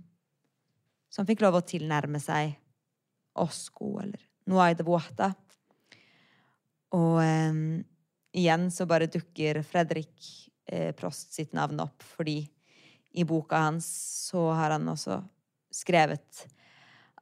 som 1.13 1.29
fikk 1.29 1.45
lov 1.45 1.61
å 1.61 1.67
tilnærme 1.67 2.21
seg 2.23 2.57
Osko 3.39 3.99
eller 4.03 4.23
Nuaide 4.51 4.87
Vuata. 4.87 5.31
Og 6.97 7.21
um, 7.21 7.63
igjen 8.35 8.69
så 8.75 8.87
bare 8.89 9.11
dukker 9.13 9.61
Fredrik 9.67 10.29
eh, 10.67 10.95
Prost 10.97 11.37
sitt 11.37 11.53
navn 11.57 11.81
opp, 11.85 12.03
fordi 12.03 12.41
i 13.19 13.25
boka 13.29 13.61
hans 13.69 13.89
så 14.29 14.51
har 14.57 14.75
han 14.75 14.89
også 14.89 15.21
skrevet 15.75 16.47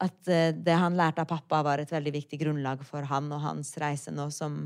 at 0.03 0.29
eh, 0.29 0.53
det 0.55 0.77
han 0.77 0.97
lærte 0.99 1.25
av 1.25 1.31
pappa, 1.31 1.63
var 1.67 1.83
et 1.83 1.93
veldig 1.93 2.15
viktig 2.19 2.41
grunnlag 2.43 2.83
for 2.87 3.07
han 3.11 3.31
og 3.33 3.43
hans 3.45 3.73
reise 3.81 4.13
nå, 4.15 4.29
som 4.35 4.59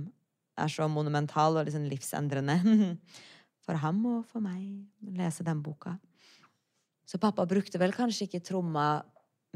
er 0.60 0.72
så 0.72 0.88
monumental 0.90 1.56
og 1.56 1.68
liksom 1.68 1.86
livsendrende. 1.88 2.58
For 3.64 3.78
ham 3.80 4.00
og 4.08 4.24
for 4.28 4.42
meg 4.44 4.62
å 5.04 5.14
lese 5.18 5.44
den 5.46 5.60
boka. 5.62 5.96
Så 7.04 7.18
pappa 7.18 7.46
brukte 7.48 7.78
vel 7.80 7.92
kanskje 7.94 8.28
ikke 8.28 8.44
tromma 8.46 9.02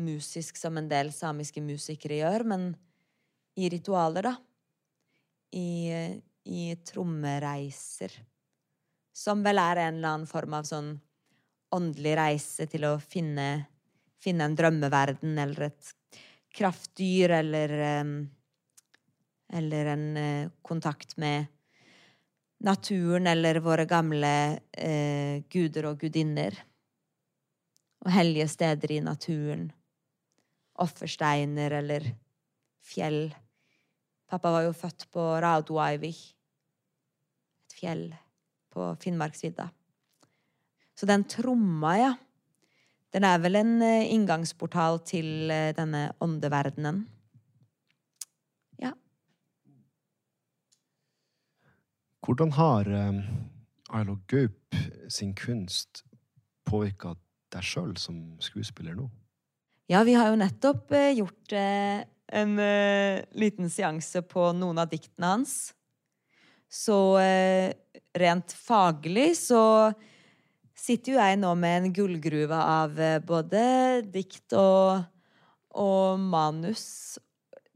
musisk 0.03 0.59
som 0.59 0.79
en 0.79 0.89
del 0.91 1.13
samiske 1.15 1.63
musikere 1.63 2.19
gjør, 2.19 2.45
men 2.51 2.69
i 3.55 3.69
ritualer, 3.71 4.27
da. 4.27 4.35
I, 5.55 5.69
i 6.51 6.63
trommereiser. 6.83 8.17
Som 9.15 9.45
vel 9.47 9.61
er 9.63 9.85
en 9.85 10.01
eller 10.01 10.17
annen 10.17 10.27
form 10.27 10.57
av 10.59 10.67
sånn 10.67 10.97
åndelig 11.75 12.17
reise 12.19 12.67
til 12.71 12.87
å 12.89 12.97
finne, 12.99 13.69
finne 14.19 14.49
en 14.49 14.57
drømmeverden 14.59 15.39
eller 15.39 15.69
et 15.71 15.93
kraftdyr 16.55 17.39
eller 17.41 17.79
Eller 19.55 19.87
en 19.87 20.17
eh, 20.17 20.51
kontakt 20.63 21.17
med 21.21 21.47
naturen 22.65 23.29
eller 23.29 23.61
våre 23.65 23.85
gamle 23.89 24.35
eh, 24.73 25.43
guder 25.53 25.91
og 25.91 26.01
gudinner. 26.01 26.57
Og 28.05 28.13
hellige 28.13 28.49
steder 28.53 28.93
i 28.93 29.01
naturen. 29.05 29.69
Offersteiner 30.83 31.79
eller 31.81 32.09
fjell. 32.85 33.29
Pappa 34.29 34.53
var 34.53 34.67
jo 34.67 34.75
født 34.77 35.07
på 35.13 35.23
Raudoaivik, 35.45 36.21
et 37.69 37.77
fjell 37.79 38.09
på 38.75 38.91
Finnmarksvidda. 39.01 39.69
Så 40.95 41.07
den 41.07 41.25
tromma, 41.31 41.95
ja, 41.99 42.13
den 43.15 43.27
er 43.27 43.39
vel 43.43 43.59
en 43.61 43.77
eh, 43.83 44.11
inngangsportal 44.11 44.99
til 45.07 45.51
eh, 45.53 45.71
denne 45.77 46.09
åndeverdenen. 46.23 47.05
Ja. 48.83 48.91
Hvordan 52.25 52.55
har 52.57 52.89
um, 52.89 53.21
Ailo 53.93 54.17
Gaup 54.33 54.77
sin 55.13 55.35
kunst 55.37 56.01
påvirka 56.65 57.13
deg 57.53 57.67
sjøl 57.67 57.93
som 58.01 58.17
skuespiller 58.41 58.97
nå? 58.97 59.11
Ja, 59.93 60.01
vi 60.09 60.15
har 60.17 60.31
jo 60.33 60.39
nettopp 60.41 60.95
eh, 60.97 61.13
gjort 61.19 61.53
eh, 61.53 62.01
en 62.33 62.55
eh, 62.57 63.21
liten 63.37 63.69
seanse 63.69 64.23
på 64.25 64.47
noen 64.57 64.81
av 64.81 64.89
diktene 64.89 65.35
hans. 65.35 65.57
Så 66.75 66.97
rent 68.19 68.55
faglig 68.59 69.29
så 69.39 69.93
sitter 70.75 71.13
jo 71.13 71.21
jeg 71.21 71.37
nå 71.39 71.53
med 71.55 71.77
en 71.77 71.93
gullgruve 71.95 72.59
av 72.59 72.97
både 73.29 73.61
dikt 74.11 74.57
og, 74.59 75.05
og 75.79 76.19
manus 76.19 77.21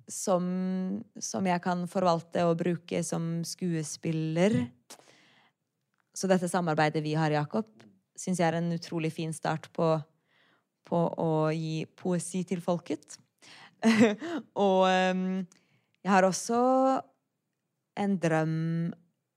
som, 0.08 0.44
som, 1.20 1.46
jeg 1.46 1.62
kan 1.64 1.84
forvalte 1.90 2.44
og 2.48 2.58
bruke 2.62 3.02
som 3.04 3.42
skuespiller. 3.46 4.56
Så 6.16 6.30
dette 6.30 6.48
samarbeidet 6.50 7.04
vi 7.04 7.14
har, 7.18 7.30
Jakob, 7.34 7.68
syns 8.18 8.40
jeg 8.40 8.48
er 8.48 8.58
en 8.58 8.72
utrolig 8.74 9.12
fin 9.14 9.34
start 9.36 9.68
på, 9.76 9.92
på 10.88 11.02
å 11.22 11.32
gi 11.54 11.84
poesi 11.98 12.42
til 12.48 12.64
folket. 12.64 13.18
og 14.66 14.88
um, 14.88 15.28
jeg 16.02 16.10
har 16.10 16.26
også 16.26 16.58
en 17.98 18.16
drøm 18.18 18.56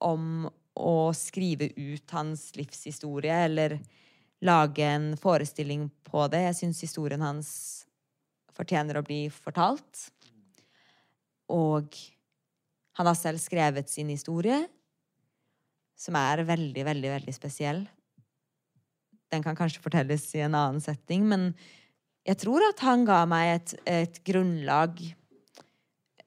om 0.01 0.47
å 0.81 1.11
skrive 1.13 1.67
ut 1.75 2.13
hans 2.15 2.47
livshistorie, 2.55 3.43
eller 3.45 3.77
lage 4.41 4.85
en 4.87 5.11
forestilling 5.19 5.89
på 6.07 6.25
det. 6.31 6.45
Jeg 6.47 6.57
syns 6.61 6.81
historien 6.87 7.21
hans 7.21 7.51
fortjener 8.55 8.97
å 8.97 9.05
bli 9.05 9.25
fortalt. 9.33 10.07
Og 11.51 11.98
han 12.98 13.10
har 13.10 13.17
selv 13.17 13.41
skrevet 13.41 13.89
sin 13.91 14.12
historie, 14.12 14.63
som 15.98 16.17
er 16.17 16.43
veldig, 16.48 16.86
veldig, 16.88 17.12
veldig 17.17 17.36
spesiell. 17.36 17.84
Den 19.31 19.43
kan 19.46 19.55
kanskje 19.55 19.84
fortelles 19.84 20.25
i 20.36 20.43
en 20.43 20.58
annen 20.58 20.81
setting, 20.84 21.27
men 21.29 21.51
jeg 22.27 22.38
tror 22.41 22.63
at 22.67 22.81
han 22.86 23.05
ga 23.08 23.24
meg 23.29 23.51
et, 23.55 23.75
et 23.89 24.20
grunnlag 24.27 25.00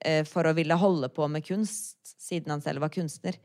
eh, 0.00 0.23
for 0.26 0.47
å 0.49 0.54
ville 0.57 0.78
holde 0.78 1.11
på 1.12 1.28
med 1.31 1.45
kunst, 1.47 1.99
siden 2.19 2.54
han 2.54 2.64
selv 2.64 2.83
var 2.83 2.93
kunstner. 2.95 3.37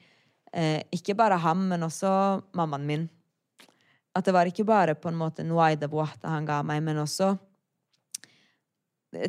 Eh, 0.54 0.82
ikke 0.96 1.18
bare 1.18 1.38
ham, 1.44 1.68
men 1.70 1.86
også 1.86 2.12
mammaen 2.58 2.88
min. 2.88 3.06
At 4.18 4.26
det 4.26 4.34
var 4.34 4.50
ikke 4.50 4.66
bare 4.66 4.96
på 4.98 5.12
en 5.12 5.20
måte 5.20 5.46
Nuaida 5.46 5.90
Boata 5.92 6.32
han 6.34 6.48
ga 6.48 6.64
meg, 6.66 6.82
men 6.86 7.04
også 7.04 7.36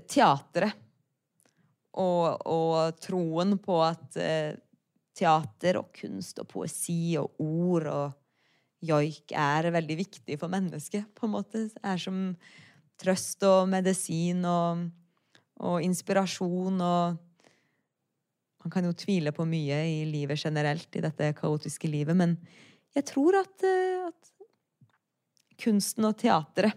teatret. 0.09 0.76
Og, 1.99 2.47
og 2.47 3.00
troen 3.02 3.56
på 3.59 3.80
at 3.82 4.18
eh, 4.20 4.54
teater 5.16 5.80
og 5.80 5.90
kunst 5.97 6.38
og 6.38 6.49
poesi 6.50 7.16
og 7.18 7.40
ord 7.42 7.88
og 7.90 8.20
joik 8.80 9.35
er 9.37 9.68
veldig 9.75 9.97
viktig 9.99 10.38
for 10.40 10.52
mennesket, 10.52 11.09
på 11.14 11.26
en 11.26 11.35
måte. 11.35 11.64
Er 11.82 11.99
som 12.00 12.30
trøst 13.00 13.42
og 13.49 13.66
medisin 13.73 14.44
og, 14.49 14.87
og 15.61 15.82
inspirasjon 15.87 16.80
og 16.85 17.26
Man 18.61 18.68
kan 18.68 18.85
jo 18.85 18.90
tvile 18.92 19.30
på 19.32 19.47
mye 19.49 19.76
i 19.88 20.00
livet 20.04 20.37
generelt, 20.37 20.90
i 20.92 21.00
dette 21.00 21.30
kaotiske 21.32 21.88
livet, 21.88 22.12
men 22.12 22.35
jeg 22.92 23.06
tror 23.09 23.38
at, 23.38 23.62
eh, 23.64 24.02
at 24.04 25.56
kunsten 25.64 26.04
og 26.04 26.18
teatret 26.20 26.76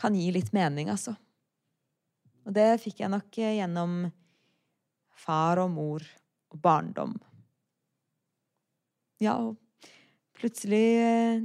kan 0.00 0.16
gi 0.16 0.30
litt 0.32 0.48
mening, 0.56 0.88
altså. 0.88 1.12
Og 2.48 2.56
det 2.56 2.80
fikk 2.80 3.02
jeg 3.04 3.12
nok 3.12 3.28
gjennom 3.28 4.06
far 5.22 5.60
og 5.62 5.70
mor 5.74 6.04
og 6.52 6.60
barndom. 6.62 7.16
Ja, 9.22 9.36
og 9.38 9.56
plutselig 10.36 10.86
eh, 10.98 11.44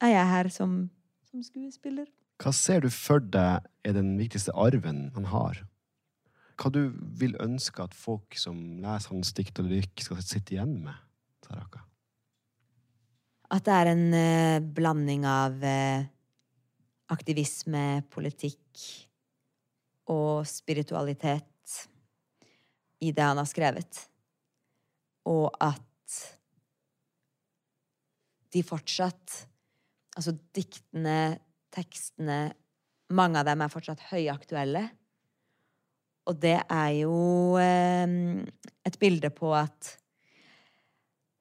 er 0.00 0.14
jeg 0.14 0.30
her 0.32 0.48
som, 0.52 0.78
som 1.28 1.42
skuespiller. 1.44 2.08
Hva 2.38 2.52
ser 2.54 2.84
du 2.84 2.90
for 2.94 3.20
deg 3.20 3.66
er 3.84 3.96
den 3.96 4.14
viktigste 4.20 4.54
arven 4.56 5.08
han 5.16 5.28
har? 5.32 5.64
Hva 6.58 6.70
du 6.74 6.80
vil 7.18 7.36
ønske 7.42 7.82
at 7.84 7.94
folk 7.94 8.34
som 8.38 8.80
leser 8.82 9.12
hans 9.12 9.34
dikt 9.36 9.60
og 9.62 9.68
lyrikk, 9.70 9.94
skal 10.02 10.22
sitte 10.24 10.56
igjen 10.56 10.78
med? 10.86 10.96
Taraka? 11.44 11.84
At 13.54 13.66
det 13.66 13.74
er 13.74 13.90
en 13.92 14.06
uh, 14.12 14.70
blanding 14.76 15.26
av 15.28 15.54
uh, 15.62 16.06
aktivisme, 17.14 18.02
politikk 18.12 18.82
og 20.12 20.46
spiritualitet 20.48 21.46
i 23.00 23.12
det 23.14 23.24
han 23.24 23.38
har 23.38 23.48
skrevet. 23.48 24.00
Og 25.28 25.50
at 25.60 25.84
de 28.54 28.64
fortsatt 28.64 29.44
Altså 30.18 30.32
diktene, 30.56 31.36
tekstene 31.70 32.48
Mange 33.14 33.38
av 33.38 33.46
dem 33.46 33.60
er 33.62 33.70
fortsatt 33.70 34.00
høyaktuelle. 34.08 34.80
Og 36.26 36.40
det 36.42 36.56
er 36.58 36.88
jo 36.98 37.54
eh, 37.62 38.10
et 38.88 38.98
bilde 38.98 39.30
på 39.32 39.52
at 39.54 39.94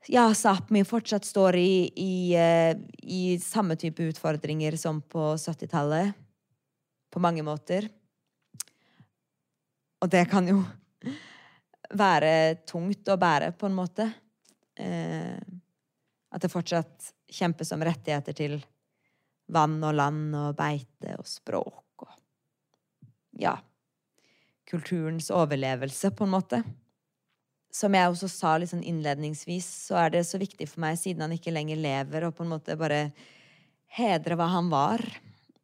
ja, 0.07 0.29
Sápmi 0.31 0.85
fortsatt 0.87 1.25
står 1.27 1.57
i, 1.59 1.71
i, 1.99 2.13
eh, 2.39 2.77
i 3.03 3.35
samme 3.43 3.75
type 3.75 4.05
utfordringer 4.13 4.77
som 4.79 5.01
på 5.01 5.33
70-tallet. 5.35 6.13
På 7.11 7.19
mange 7.19 7.43
måter. 7.43 7.89
Og 9.99 10.11
det 10.13 10.27
kan 10.31 10.47
jo 10.47 10.61
være 11.93 12.63
tungt 12.67 13.07
å 13.09 13.17
bære, 13.19 13.53
på 13.57 13.69
en 13.69 13.77
måte. 13.77 14.07
Eh, 14.77 15.37
at 16.31 16.43
det 16.43 16.51
fortsatt 16.51 17.11
kjempes 17.31 17.71
om 17.75 17.83
rettigheter 17.83 18.35
til 18.35 18.57
vann 19.53 19.77
og 19.83 19.95
land 19.95 20.35
og 20.35 20.57
beite 20.57 21.15
og 21.19 21.27
språk 21.27 22.07
og 22.07 22.15
Ja. 23.39 23.57
Kulturens 24.67 25.29
overlevelse, 25.31 26.11
på 26.11 26.25
en 26.25 26.33
måte 26.33 26.63
som 27.77 27.93
jeg 27.93 28.09
også 28.09 28.29
sa 28.31 28.55
litt 28.57 28.71
sånn 28.71 28.85
innledningsvis, 28.85 29.67
så 29.89 29.99
er 30.01 30.15
det 30.15 30.23
så 30.27 30.39
viktig 30.41 30.67
for 30.69 30.81
meg, 30.83 30.97
siden 30.99 31.25
han 31.25 31.35
ikke 31.35 31.53
lenger 31.53 31.79
lever, 31.79 32.25
å 32.25 32.33
på 32.35 32.45
en 32.45 32.53
måte 32.55 32.77
bare 32.79 33.11
hedre 33.97 34.37
hva 34.39 34.49
han 34.51 34.71
var, 34.71 35.03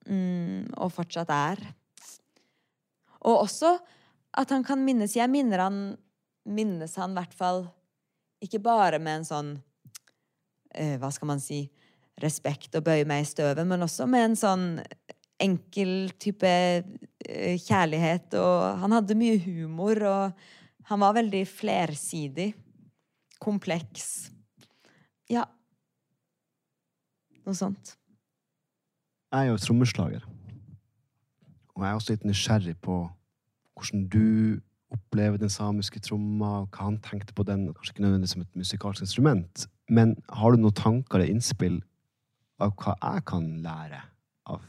mm, 0.06 0.76
og 0.78 0.94
fortsatt 0.94 1.32
er. 1.34 1.64
Og 3.24 3.46
også 3.46 3.78
at 4.34 4.52
han 4.52 4.66
kan 4.66 4.82
minnes 4.84 5.16
Jeg 5.16 5.30
minner 5.32 5.62
han 5.64 5.78
minnes 6.44 6.98
han 7.00 7.14
i 7.14 7.20
hvert 7.22 7.36
fall 7.38 7.66
ikke 8.44 8.60
bare 8.64 9.00
med 9.00 9.22
en 9.22 9.28
sånn 9.28 9.52
eh, 10.76 10.98
Hva 11.00 11.12
skal 11.14 11.30
man 11.32 11.42
si 11.44 11.64
respekt 12.22 12.76
og 12.78 12.86
bøye 12.86 13.08
meg 13.10 13.24
i 13.24 13.30
støvet, 13.30 13.64
men 13.66 13.86
også 13.86 14.06
med 14.10 14.28
en 14.28 14.36
sånn 14.38 14.66
enkel 15.42 16.12
type 16.22 16.50
eh, 16.50 17.56
kjærlighet. 17.60 18.36
Og 18.40 18.84
han 18.84 18.96
hadde 18.96 19.18
mye 19.18 19.40
humor. 19.42 20.04
og 20.04 20.92
han 20.92 21.00
var 21.00 21.16
veldig 21.18 21.44
flersidig. 21.48 22.52
Kompleks. 23.44 24.30
Ja. 25.32 25.48
Noe 27.44 27.58
sånt. 27.58 27.96
Jeg 29.34 29.48
er 29.48 29.52
jo 29.52 29.58
trommeslager. 29.60 30.28
Og 31.74 31.82
jeg 31.82 31.90
er 31.90 31.98
også 31.98 32.14
litt 32.14 32.28
nysgjerrig 32.28 32.76
på 32.86 33.00
hvordan 33.74 34.06
du 34.12 34.62
opplever 34.94 35.40
den 35.42 35.52
samiske 35.52 36.02
tromma, 36.04 36.64
og 36.64 36.74
hva 36.74 36.88
han 36.88 37.00
tenkte 37.04 37.36
på 37.36 37.46
den, 37.48 37.68
kanskje 37.74 37.96
ikke 37.96 38.06
nødvendigvis 38.06 38.36
som 38.36 38.46
et 38.46 38.60
musikalsk 38.60 39.06
instrument. 39.06 39.68
Men 39.90 40.16
har 40.30 40.54
du 40.54 40.62
noen 40.62 40.78
tanker 40.78 41.20
eller 41.20 41.34
innspill 41.34 41.82
av 42.64 42.76
hva 42.80 42.96
jeg 42.96 43.26
kan 43.30 43.50
lære 43.66 44.02
av 44.54 44.66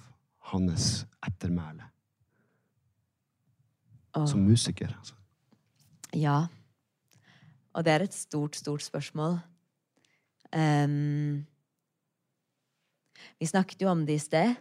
hans 0.51 1.05
ettermæle? 1.27 1.91
Som 4.31 4.45
musiker, 4.47 4.93
altså. 4.95 5.17
Ja. 6.15 6.47
Og 7.75 7.83
det 7.85 7.93
er 7.93 8.05
et 8.05 8.15
stort, 8.15 8.57
stort 8.57 8.85
spørsmål. 8.85 9.41
Um, 10.55 11.43
vi 13.41 13.49
snakket 13.51 13.83
jo 13.83 13.91
om 13.91 14.05
det 14.07 14.21
i 14.21 14.23
sted. 14.23 14.55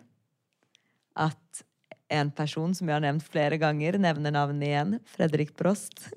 At 1.13 1.63
en 2.11 2.31
person 2.35 2.73
som 2.75 2.89
jeg 2.89 2.95
har 2.95 3.03
nevnt 3.03 3.25
flere 3.25 3.57
ganger, 3.61 3.97
nevner 4.01 4.33
navnet 4.33 4.67
igjen, 4.67 4.95
Fredrik 5.09 5.53
Prost, 5.57 6.09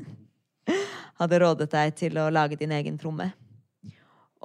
hadde 1.20 1.40
rådet 1.40 1.70
deg 1.72 1.94
til 1.96 2.18
å 2.20 2.30
lage 2.32 2.58
din 2.60 2.74
egen 2.76 2.98
tromme. 3.00 3.30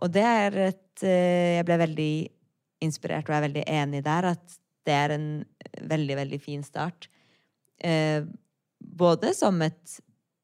Og 0.01 0.11
det 0.13 0.23
er 0.25 0.57
et 0.69 1.03
eh, 1.05 1.57
Jeg 1.57 1.65
ble 1.67 1.77
veldig 1.81 2.13
inspirert 2.81 3.27
og 3.29 3.35
er 3.37 3.45
veldig 3.45 3.65
enig 3.69 4.01
der 4.05 4.31
at 4.31 4.55
det 4.87 4.93
er 4.97 5.13
en 5.13 5.27
veldig, 5.91 6.15
veldig 6.23 6.39
fin 6.41 6.63
start. 6.65 7.05
Eh, 7.77 8.23
både 8.79 9.35
som 9.37 9.59
et 9.61 9.99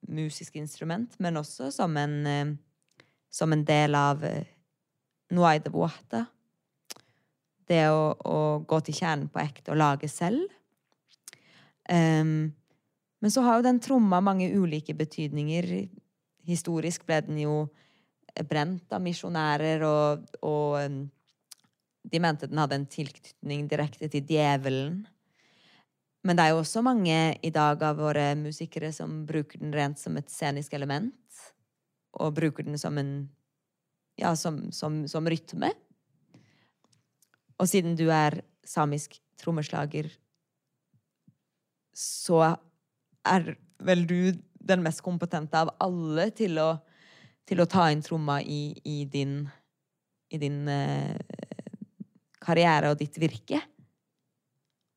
musisk 0.08 0.60
instrument, 0.62 1.16
men 1.20 1.40
også 1.42 1.72
som 1.74 1.98
en, 1.98 2.20
eh, 2.28 2.54
som 3.34 3.54
en 3.54 3.64
del 3.66 3.98
av 3.98 4.22
Nuaida 5.34 5.72
Buata. 5.74 6.26
Det 7.68 7.84
å, 7.92 8.14
å, 8.16 8.38
gå 8.64 8.80
til 8.86 8.96
kjernen 8.96 9.28
på 9.32 9.42
ekte 9.42 9.74
og 9.74 9.82
lage 9.82 10.08
selv. 10.12 10.46
Um, 11.88 12.54
men 13.22 13.34
så 13.34 13.42
har 13.46 13.58
jo 13.58 13.66
den 13.66 13.82
tromma 13.82 14.20
mange 14.22 14.50
ulike 14.54 14.94
betydninger. 14.98 15.68
Historisk 16.48 17.06
ble 17.08 17.22
den 17.26 17.40
jo 17.42 17.56
brent 18.48 18.92
av 18.94 19.02
misjonærer, 19.02 19.84
og, 19.88 20.28
og 20.46 21.08
de 22.08 22.22
mente 22.22 22.50
den 22.50 22.62
hadde 22.62 22.78
en 22.78 22.90
tilknytning 22.92 23.66
direkte 23.72 24.10
til 24.14 24.28
djevelen. 24.30 25.02
Men 26.28 26.38
det 26.38 26.44
er 26.46 26.54
jo 26.54 26.62
også 26.62 26.84
mange 26.86 27.18
i 27.46 27.52
dag 27.54 27.82
av 27.88 27.98
våre 28.02 28.30
musikere 28.38 28.92
som 28.94 29.24
bruker 29.26 29.62
den 29.62 29.74
rent 29.74 30.00
som 30.02 30.18
et 30.20 30.30
scenisk 30.32 30.76
element. 30.76 31.16
Og 32.18 32.36
bruker 32.36 32.66
den 32.66 32.78
som 32.82 32.98
en 32.98 33.30
ja, 34.18 34.34
som, 34.36 34.72
som, 34.74 35.04
som 35.08 35.28
rytme. 35.30 35.70
Og 37.58 37.70
siden 37.70 37.96
du 37.98 38.08
er 38.14 38.42
samisk 38.68 39.20
trommeslager, 39.40 40.10
så 41.98 42.44
er 43.26 43.56
vel 43.82 44.04
du 44.08 44.20
den 44.68 44.84
mest 44.86 45.02
kompetente 45.06 45.58
av 45.58 45.72
alle 45.82 46.30
til 46.38 46.60
å, 46.62 46.70
til 47.48 47.64
å 47.64 47.70
ta 47.70 47.88
inn 47.90 48.04
tromma 48.06 48.38
i, 48.44 48.76
i 48.86 49.00
din, 49.10 49.40
i 50.30 50.40
din 50.42 50.68
eh, 50.70 51.16
karriere 52.44 52.92
og 52.94 53.00
ditt 53.02 53.18
virke. 53.22 53.64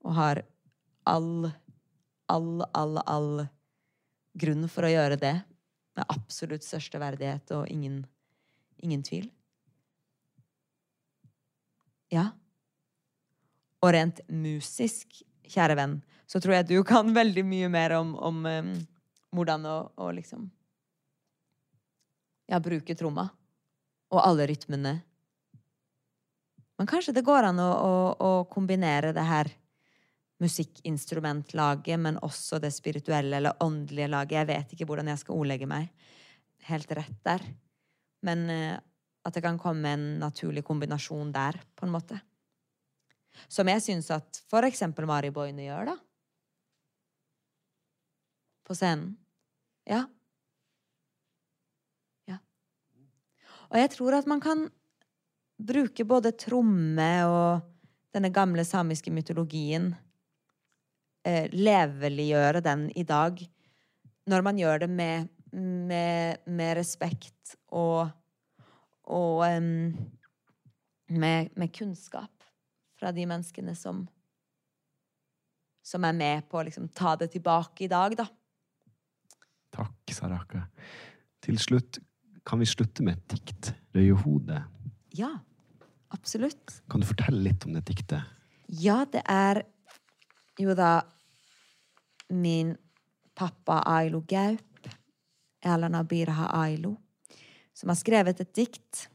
Og 0.05 0.13
har 0.17 0.43
all, 1.09 1.51
all, 2.29 2.67
all, 2.77 3.01
all 3.07 3.33
grunn 4.41 4.69
for 4.69 4.85
å 4.85 4.93
gjøre 4.93 5.19
det. 5.21 5.37
Med 5.97 6.13
absolutt 6.13 6.67
største 6.67 7.01
verdighet 7.01 7.57
og 7.57 7.65
ingen, 7.73 8.03
ingen 8.85 9.05
tvil. 9.07 9.31
Ja. 12.13 12.31
Og 13.81 13.95
rent 13.97 14.21
musisk, 14.29 15.23
kjære 15.49 15.77
venn, 15.79 16.01
så 16.31 16.41
tror 16.41 16.61
jeg 16.61 16.71
du 16.71 16.79
kan 16.93 17.11
veldig 17.15 17.45
mye 17.47 17.71
mer 17.73 17.97
om, 17.99 18.15
om 18.15 18.43
um, 18.47 18.73
hvordan 19.35 19.67
å, 19.67 19.77
å, 19.99 20.11
liksom 20.15 20.49
Ja, 22.51 22.59
bruke 22.59 22.97
tromma. 22.99 23.29
Og 24.11 24.19
alle 24.25 24.49
rytmene. 24.51 24.97
Men 26.81 26.89
kanskje 26.91 27.15
det 27.15 27.23
går 27.23 27.47
an 27.47 27.61
å, 27.63 27.69
å, 27.71 27.93
å 28.19 28.31
kombinere 28.51 29.13
det 29.15 29.23
her 29.23 29.51
musikkinstrumentlaget, 30.43 32.01
men 32.01 32.19
også 32.25 32.59
det 32.59 32.73
spirituelle 32.75 33.39
eller 33.39 33.63
åndelige 33.63 34.09
laget. 34.11 34.39
Jeg 34.41 34.49
vet 34.49 34.75
ikke 34.75 34.89
hvordan 34.89 35.13
jeg 35.13 35.23
skal 35.23 35.39
ordlegge 35.39 35.69
meg 35.71 35.93
helt 36.67 36.91
rett 36.99 37.21
der. 37.27 37.45
Men 38.27 38.45
uh, 38.51 38.77
at 39.27 39.37
det 39.37 39.45
kan 39.45 39.61
komme 39.61 39.95
en 39.95 40.07
naturlig 40.19 40.65
kombinasjon 40.67 41.31
der, 41.35 41.61
på 41.77 41.87
en 41.87 41.95
måte. 41.95 42.19
Som 43.47 43.71
jeg 43.71 43.85
syns 43.85 44.11
at 44.15 44.43
for 44.51 44.67
eksempel 44.67 45.07
Mari 45.09 45.31
Boine 45.35 45.69
gjør, 45.69 45.93
da. 45.93 45.99
På 48.71 48.77
scenen. 48.79 49.17
Ja. 49.83 50.05
Ja. 52.31 52.37
Og 53.67 53.81
jeg 53.81 53.91
tror 53.97 54.15
at 54.15 54.29
man 54.31 54.39
kan 54.45 54.69
bruke 55.59 56.07
både 56.07 56.31
tromme 56.39 57.09
og 57.27 57.67
denne 58.15 58.31
gamle 58.31 58.63
samiske 58.63 59.11
mytologien 59.11 59.91
eh, 61.27 61.51
leveliggjøre 61.51 62.63
den 62.63 62.87
i 62.95 63.03
dag. 63.03 63.43
Når 64.31 64.47
man 64.47 64.63
gjør 64.63 64.85
det 64.85 64.91
med, 64.95 65.35
med, 65.51 66.47
med 66.47 66.75
respekt 66.79 67.57
og, 67.75 68.07
og 69.11 69.43
um, 69.51 69.99
med, 71.11 71.51
med, 71.59 71.75
kunnskap 71.75 72.47
fra 73.03 73.11
de 73.11 73.27
menneskene 73.27 73.75
som 73.75 74.07
som 75.83 76.05
er 76.07 76.15
med 76.15 76.45
på 76.47 76.61
å 76.61 76.69
liksom, 76.69 76.87
ta 76.95 77.17
det 77.19 77.33
tilbake 77.33 77.89
i 77.89 77.91
dag, 77.91 78.15
da. 78.15 78.29
Takk, 79.75 80.15
Saraka. 80.15 80.65
Til 81.45 81.59
slutt, 81.63 82.01
kan 82.47 82.61
vi 82.61 82.69
slutte 82.69 83.05
med 83.07 83.19
et 83.19 83.37
dikt? 83.37 83.73
Røyehode. 83.97 84.63
Ja, 85.17 85.31
absolutt. 86.15 86.81
Kan 86.91 87.03
du 87.03 87.09
fortelle 87.09 87.43
litt 87.45 87.67
om 87.67 87.77
det 87.77 87.85
diktet? 87.89 88.27
Ja, 88.71 89.05
det 89.11 89.23
er 89.31 89.65
jo 90.61 90.75
da 90.79 91.01
min 92.31 92.77
pappa 93.39 93.81
Ailo 93.89 94.21
Gaup, 94.29 94.91
Erlend 95.65 95.99
Abiraha 95.99 96.51
Ailo, 96.63 96.95
som 97.75 97.91
har 97.91 97.99
skrevet 97.99 98.43
et 98.43 98.53
dikt 98.57 99.09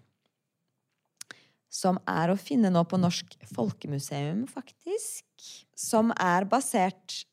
som 1.76 2.00
er 2.08 2.32
å 2.32 2.40
finne 2.40 2.72
nå 2.72 2.86
på 2.88 3.00
Norsk 3.00 3.36
Folkemuseum, 3.52 4.46
faktisk. 4.48 5.26
Som 5.76 6.14
er 6.16 6.48
basert 6.48 7.26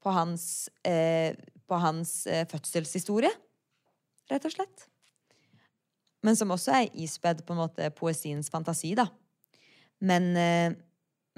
på 0.00 0.12
hans, 0.14 0.68
eh, 0.84 1.34
på 1.70 1.78
hans 1.80 2.26
eh, 2.26 2.42
fødselshistorie, 2.50 3.30
rett 4.30 4.46
og 4.46 4.56
slett. 4.56 4.86
Men 6.26 6.36
som 6.36 6.52
også 6.52 6.74
er 6.76 7.00
ispedd 7.00 7.46
på 7.46 7.54
en 7.54 7.62
måte 7.62 7.88
poesiens 7.96 8.50
fantasi, 8.52 8.92
da. 8.98 9.06
Men 10.04 10.32
eh, 10.36 10.78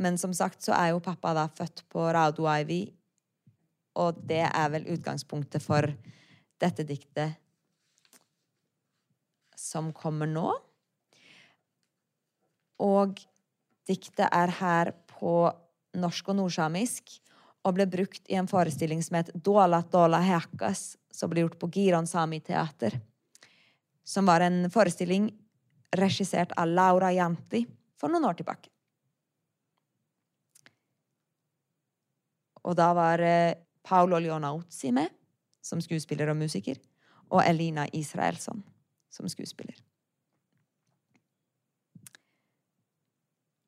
men 0.03 0.18
som 0.18 0.33
sagt 0.35 0.64
så 0.64 0.75
er 0.77 0.92
jo 0.92 1.05
pappa 1.05 1.35
da 1.37 1.47
født 1.53 1.85
på 1.92 2.09
Raudoaivi, 2.14 2.83
og 4.01 4.23
det 4.29 4.45
er 4.49 4.71
vel 4.73 4.88
utgangspunktet 4.95 5.62
for 5.64 5.90
dette 6.62 6.87
diktet 6.88 7.37
som 9.59 9.92
kommer 9.95 10.31
nå. 10.31 10.49
Og 12.83 13.21
diktet 13.87 14.27
er 14.27 14.55
her 14.59 14.95
på 15.12 15.53
norsk 16.01 16.33
og 16.33 16.40
nordsamisk 16.40 17.12
og 17.62 17.77
ble 17.77 17.87
brukt 17.87 18.27
i 18.31 18.37
en 18.38 18.48
forestilling 18.51 19.03
som 19.05 19.20
het 19.20 19.31
Dola 19.35 19.83
Dola 19.90 20.20
Hekas, 20.25 20.96
som 21.11 21.31
ble 21.31 21.44
gjort 21.44 21.59
på 21.61 21.70
Giron 21.75 22.09
Sami 22.11 22.40
Teater. 22.40 22.98
Som 24.05 24.27
var 24.27 24.42
en 24.42 24.66
forestilling 24.70 25.31
regissert 25.94 26.53
av 26.59 26.72
Laura 26.72 27.12
Janti 27.14 27.62
for 28.01 28.11
noen 28.11 28.27
år 28.27 28.40
tilbake. 28.40 28.70
Og 32.62 32.75
da 32.79 32.92
var 32.94 33.22
eh, 33.22 33.55
Paolo 33.83 34.18
Leonauzzi 34.22 34.92
med, 34.94 35.11
som 35.62 35.81
skuespiller 35.83 36.31
og 36.31 36.38
musiker, 36.38 36.79
og 37.31 37.42
Elina 37.46 37.87
Israelsson 37.94 38.62
som 39.11 39.29
skuespiller. 39.31 39.79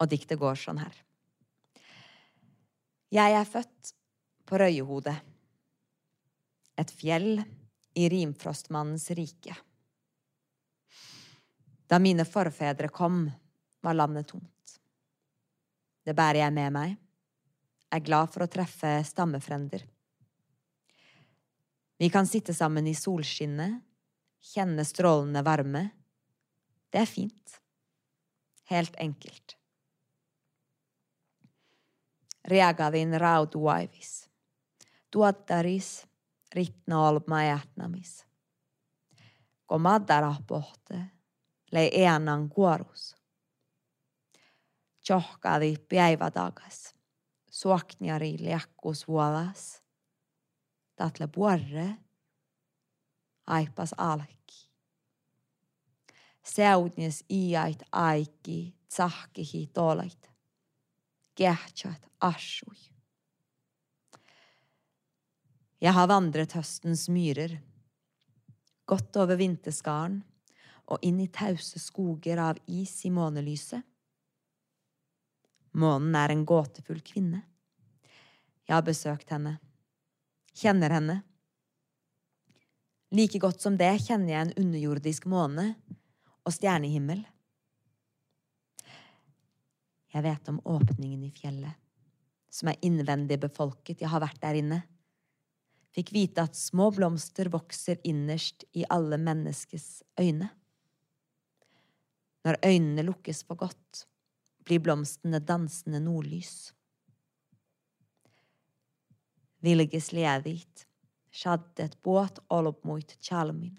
Og 0.03 0.11
diktet 0.11 0.41
går 0.41 0.59
sånn 0.59 0.83
her. 0.83 0.95
Jeg 3.15 3.31
er 3.31 3.45
født 3.47 3.93
på 4.43 4.59
Røyehodet, 4.59 5.15
et 6.75 6.91
fjell 6.91 7.45
i 7.95 8.09
rimfrostmannens 8.11 9.07
rike. 9.15 9.55
Da 11.87 12.01
mine 12.03 12.27
forfedre 12.27 12.91
kom, 12.91 13.29
var 13.87 13.95
landet 13.95 14.33
tomt. 14.33 14.77
Det 16.03 16.17
bærer 16.17 16.43
jeg 16.43 16.59
med 16.59 16.75
meg, 16.75 16.99
er 17.95 18.03
glad 18.03 18.35
for 18.35 18.49
å 18.49 18.51
treffe 18.51 18.97
stammefrender. 19.07 19.87
Vi 22.03 22.11
kan 22.11 22.27
sitte 22.27 22.51
sammen 22.51 22.91
i 22.91 22.99
solskinnet, 22.99 23.79
kjenne 24.43 24.83
strålende 24.83 25.47
varme. 25.47 25.91
Det 26.91 27.07
er 27.07 27.15
fint. 27.15 27.61
Helt 28.75 28.99
enkelt. 28.99 29.55
Reagavin 32.49 33.21
rauduaivis. 33.21 34.31
Tuottaris 35.11 36.07
ritna 36.55 37.09
olma 37.09 37.45
jätnamis. 37.45 38.27
Komadara 39.67 40.35
pohte, 40.47 41.01
lei 41.73 41.91
eanan 41.93 42.49
kuorus. 42.49 43.17
Tjohkadi 45.05 45.77
päivätakas, 45.89 46.95
suakniari 47.51 48.37
liakkus 48.39 49.09
vuolas 49.09 49.85
tatle 50.97 51.27
puorre, 51.27 51.97
aipas 53.47 53.95
alki. 53.99 54.71
Seudnes 56.43 57.25
iait 57.31 57.83
aiki, 57.93 58.77
tsahkihi 58.89 59.67
tolait. 59.67 60.34
Gehtjat 61.35 62.07
asjui. 62.25 62.79
Jeg 65.83 65.93
har 65.93 66.09
vandret 66.09 66.55
høstens 66.57 67.09
myrer, 67.13 67.59
gått 68.89 69.17
over 69.21 69.37
vinterskaren 69.37 70.23
og 70.87 71.03
inn 71.05 71.19
i 71.21 71.29
tause 71.33 71.81
skoger 71.83 72.41
av 72.41 72.61
is 72.67 72.95
i 73.05 73.13
månelyset. 73.13 73.83
Månen 75.75 76.15
er 76.17 76.33
en 76.33 76.47
gåtefull 76.47 77.03
kvinne. 77.05 77.43
Jeg 78.65 78.77
har 78.77 78.87
besøkt 78.87 79.33
henne 79.35 79.59
kjenner 80.55 80.95
henne. 80.95 81.21
Like 83.15 83.39
godt 83.39 83.63
som 83.63 83.77
det 83.79 83.93
kjenner 84.07 84.33
jeg 84.33 84.47
en 84.47 84.57
underjordisk 84.65 85.27
måne 85.31 85.75
og 86.45 86.55
stjernehimmel. 86.55 87.23
Jeg 90.15 90.23
vet 90.23 90.51
om 90.53 90.61
åpningen 90.65 91.25
i 91.27 91.33
fjellet, 91.35 91.75
som 92.51 92.71
er 92.71 92.79
innvendig 92.87 93.41
befolket, 93.43 94.01
jeg 94.01 94.11
har 94.13 94.23
vært 94.23 94.41
der 94.45 94.61
inne. 94.61 94.81
Fikk 95.95 96.13
vite 96.15 96.45
at 96.47 96.59
små 96.59 96.91
blomster 96.95 97.51
vokser 97.51 97.99
innerst 98.07 98.67
i 98.79 98.87
alle 98.91 99.19
menneskes 99.19 100.05
øyne. 100.21 100.53
Når 102.47 102.61
øynene 102.63 103.07
lukkes 103.07 103.43
for 103.49 103.59
godt, 103.59 104.07
blir 104.65 104.83
blomstene 104.83 105.43
dansende 105.43 106.01
nordlys 106.03 106.73
vilges 109.65 110.13
leedit, 110.13 110.87
shaddet 111.33 111.97
båt 112.03 112.39
olopmuit 112.53 113.17
chalmin. 113.21 113.79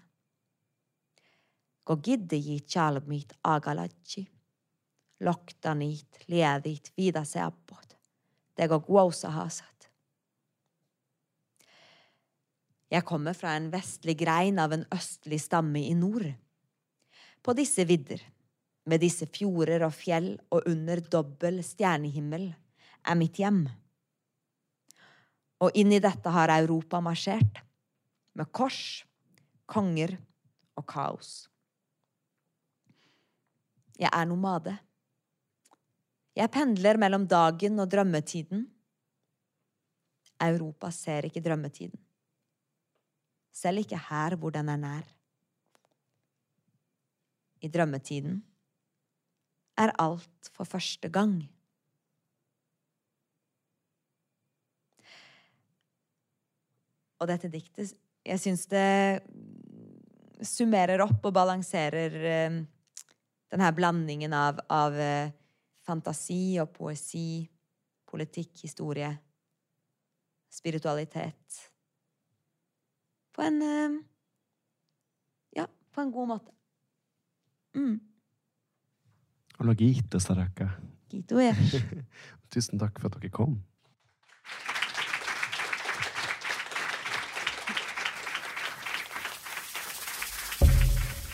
Ko 1.86 1.96
giddeji 2.02 2.58
chalmit 2.66 3.36
agalatsi, 3.46 4.24
loktanit 4.26 4.35
leedit 5.20 6.92
vida 6.96 7.24
seappot, 7.24 7.96
tego 8.54 8.80
guosahasat. 8.80 9.90
Jeg 12.90 13.02
kommer 13.04 13.34
fra 13.34 13.56
en 13.56 13.70
vestlig 13.72 14.14
grein 14.20 14.60
av 14.62 14.72
en 14.72 14.84
østlig 14.94 15.40
stamme 15.42 15.82
i 15.82 15.94
nord. 15.94 16.28
På 17.42 17.54
disse 17.56 17.84
vidder, 17.86 18.20
med 18.86 19.02
disse 19.02 19.26
fjorder 19.26 19.82
og 19.86 19.94
fjell 19.94 20.36
og 20.54 20.68
under 20.70 21.02
dobbel 21.02 21.58
stjernehimmel, 21.66 22.52
er 23.06 23.18
mitt 23.18 23.40
hjem. 23.42 23.64
Og 25.62 25.74
inn 25.74 25.92
i 25.94 26.02
dette 26.02 26.30
har 26.30 26.52
Europa 26.54 27.00
marsjert, 27.02 27.62
med 28.36 28.50
kors, 28.54 29.02
konger 29.66 30.14
og 30.76 30.86
kaos. 30.86 31.46
Jeg 33.96 34.12
er 34.12 34.26
nomade. 34.28 34.76
Jeg 36.36 36.52
pendler 36.52 36.98
mellom 37.00 37.24
dagen 37.28 37.80
og 37.80 37.88
drømmetiden. 37.88 38.66
Europa 40.44 40.90
ser 40.92 41.24
ikke 41.24 41.40
drømmetiden. 41.40 41.96
Selv 43.56 43.80
ikke 43.80 44.00
her 44.10 44.36
hvor 44.36 44.52
den 44.52 44.68
er 44.68 44.80
nær. 44.80 45.06
I 47.64 47.70
drømmetiden 47.72 48.42
er 49.80 49.94
alt 49.98 50.50
for 50.52 50.68
første 50.68 51.08
gang. 51.08 51.38
Og 57.16 57.30
dette 57.30 57.48
diktet 57.48 57.96
Jeg 58.26 58.42
syns 58.42 58.66
det 58.68 59.22
summerer 60.44 61.00
opp 61.00 61.24
og 61.24 61.32
balanserer 61.32 62.12
denne 63.46 63.64
her 63.64 63.76
blandingen 63.76 64.34
av, 64.36 64.58
av 64.68 64.96
uh, 64.98 65.30
fantasi 65.86 66.58
og 66.62 66.72
poesi, 66.74 67.46
politikk, 68.06 68.62
historie, 68.62 69.10
spiritualitet 70.50 71.62
På 73.34 73.42
en 73.42 73.62
uh, 73.62 73.96
Ja, 75.56 75.66
på 75.92 76.00
en 76.00 76.12
god 76.12 76.28
måte. 76.28 76.52
Mm. 77.74 78.00
Olagito, 79.58 80.18
Saraka. 80.20 80.68
Gito, 81.10 81.40
ja. 81.40 81.54
Tusen 82.52 82.78
takk 82.78 83.00
for 83.00 83.08
at 83.08 83.20
dere 83.20 83.32
kom. 83.32 83.58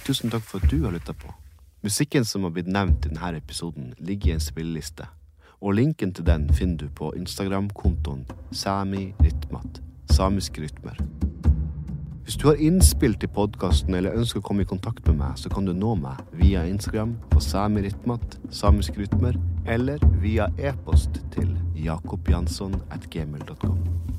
Tusen 0.06 0.30
takk 0.30 0.42
for 0.46 0.58
at 0.58 0.70
du 0.70 0.82
har 0.82 0.94
lytta 0.94 1.14
på. 1.14 1.41
Musikken 1.82 2.24
som 2.24 2.44
har 2.44 2.52
blitt 2.54 2.68
nevnt 2.70 3.06
i 3.06 3.10
denne 3.10 3.36
episoden, 3.40 3.88
ligger 3.98 4.30
i 4.30 4.34
en 4.36 4.42
spilleliste, 4.42 5.08
og 5.58 5.74
linken 5.74 6.12
til 6.14 6.26
den 6.28 6.44
finner 6.54 6.84
du 6.84 6.92
på 6.94 7.08
Instagram-kontoen 7.18 8.22
samirytmat, 8.54 9.80
samiske 10.14 10.62
rytmer. 10.62 11.00
Hvis 12.22 12.38
du 12.38 12.46
har 12.46 12.62
innspill 12.62 13.18
til 13.18 13.32
podkasten 13.34 13.98
eller 13.98 14.14
ønsker 14.14 14.38
å 14.38 14.46
komme 14.46 14.62
i 14.62 14.70
kontakt 14.70 15.02
med 15.10 15.18
meg, 15.24 15.34
så 15.42 15.50
kan 15.50 15.66
du 15.66 15.74
nå 15.74 15.96
meg 15.98 16.22
via 16.38 16.62
Instagram 16.70 17.16
på 17.34 17.42
samirytmat, 17.42 18.38
samiske 18.54 19.02
rytmer, 19.02 19.42
eller 19.66 19.98
via 20.22 20.52
e-post 20.62 21.18
til 21.34 21.50
jakobjansson 21.74 22.78
at 22.94 23.10
gmail.com. 23.10 24.11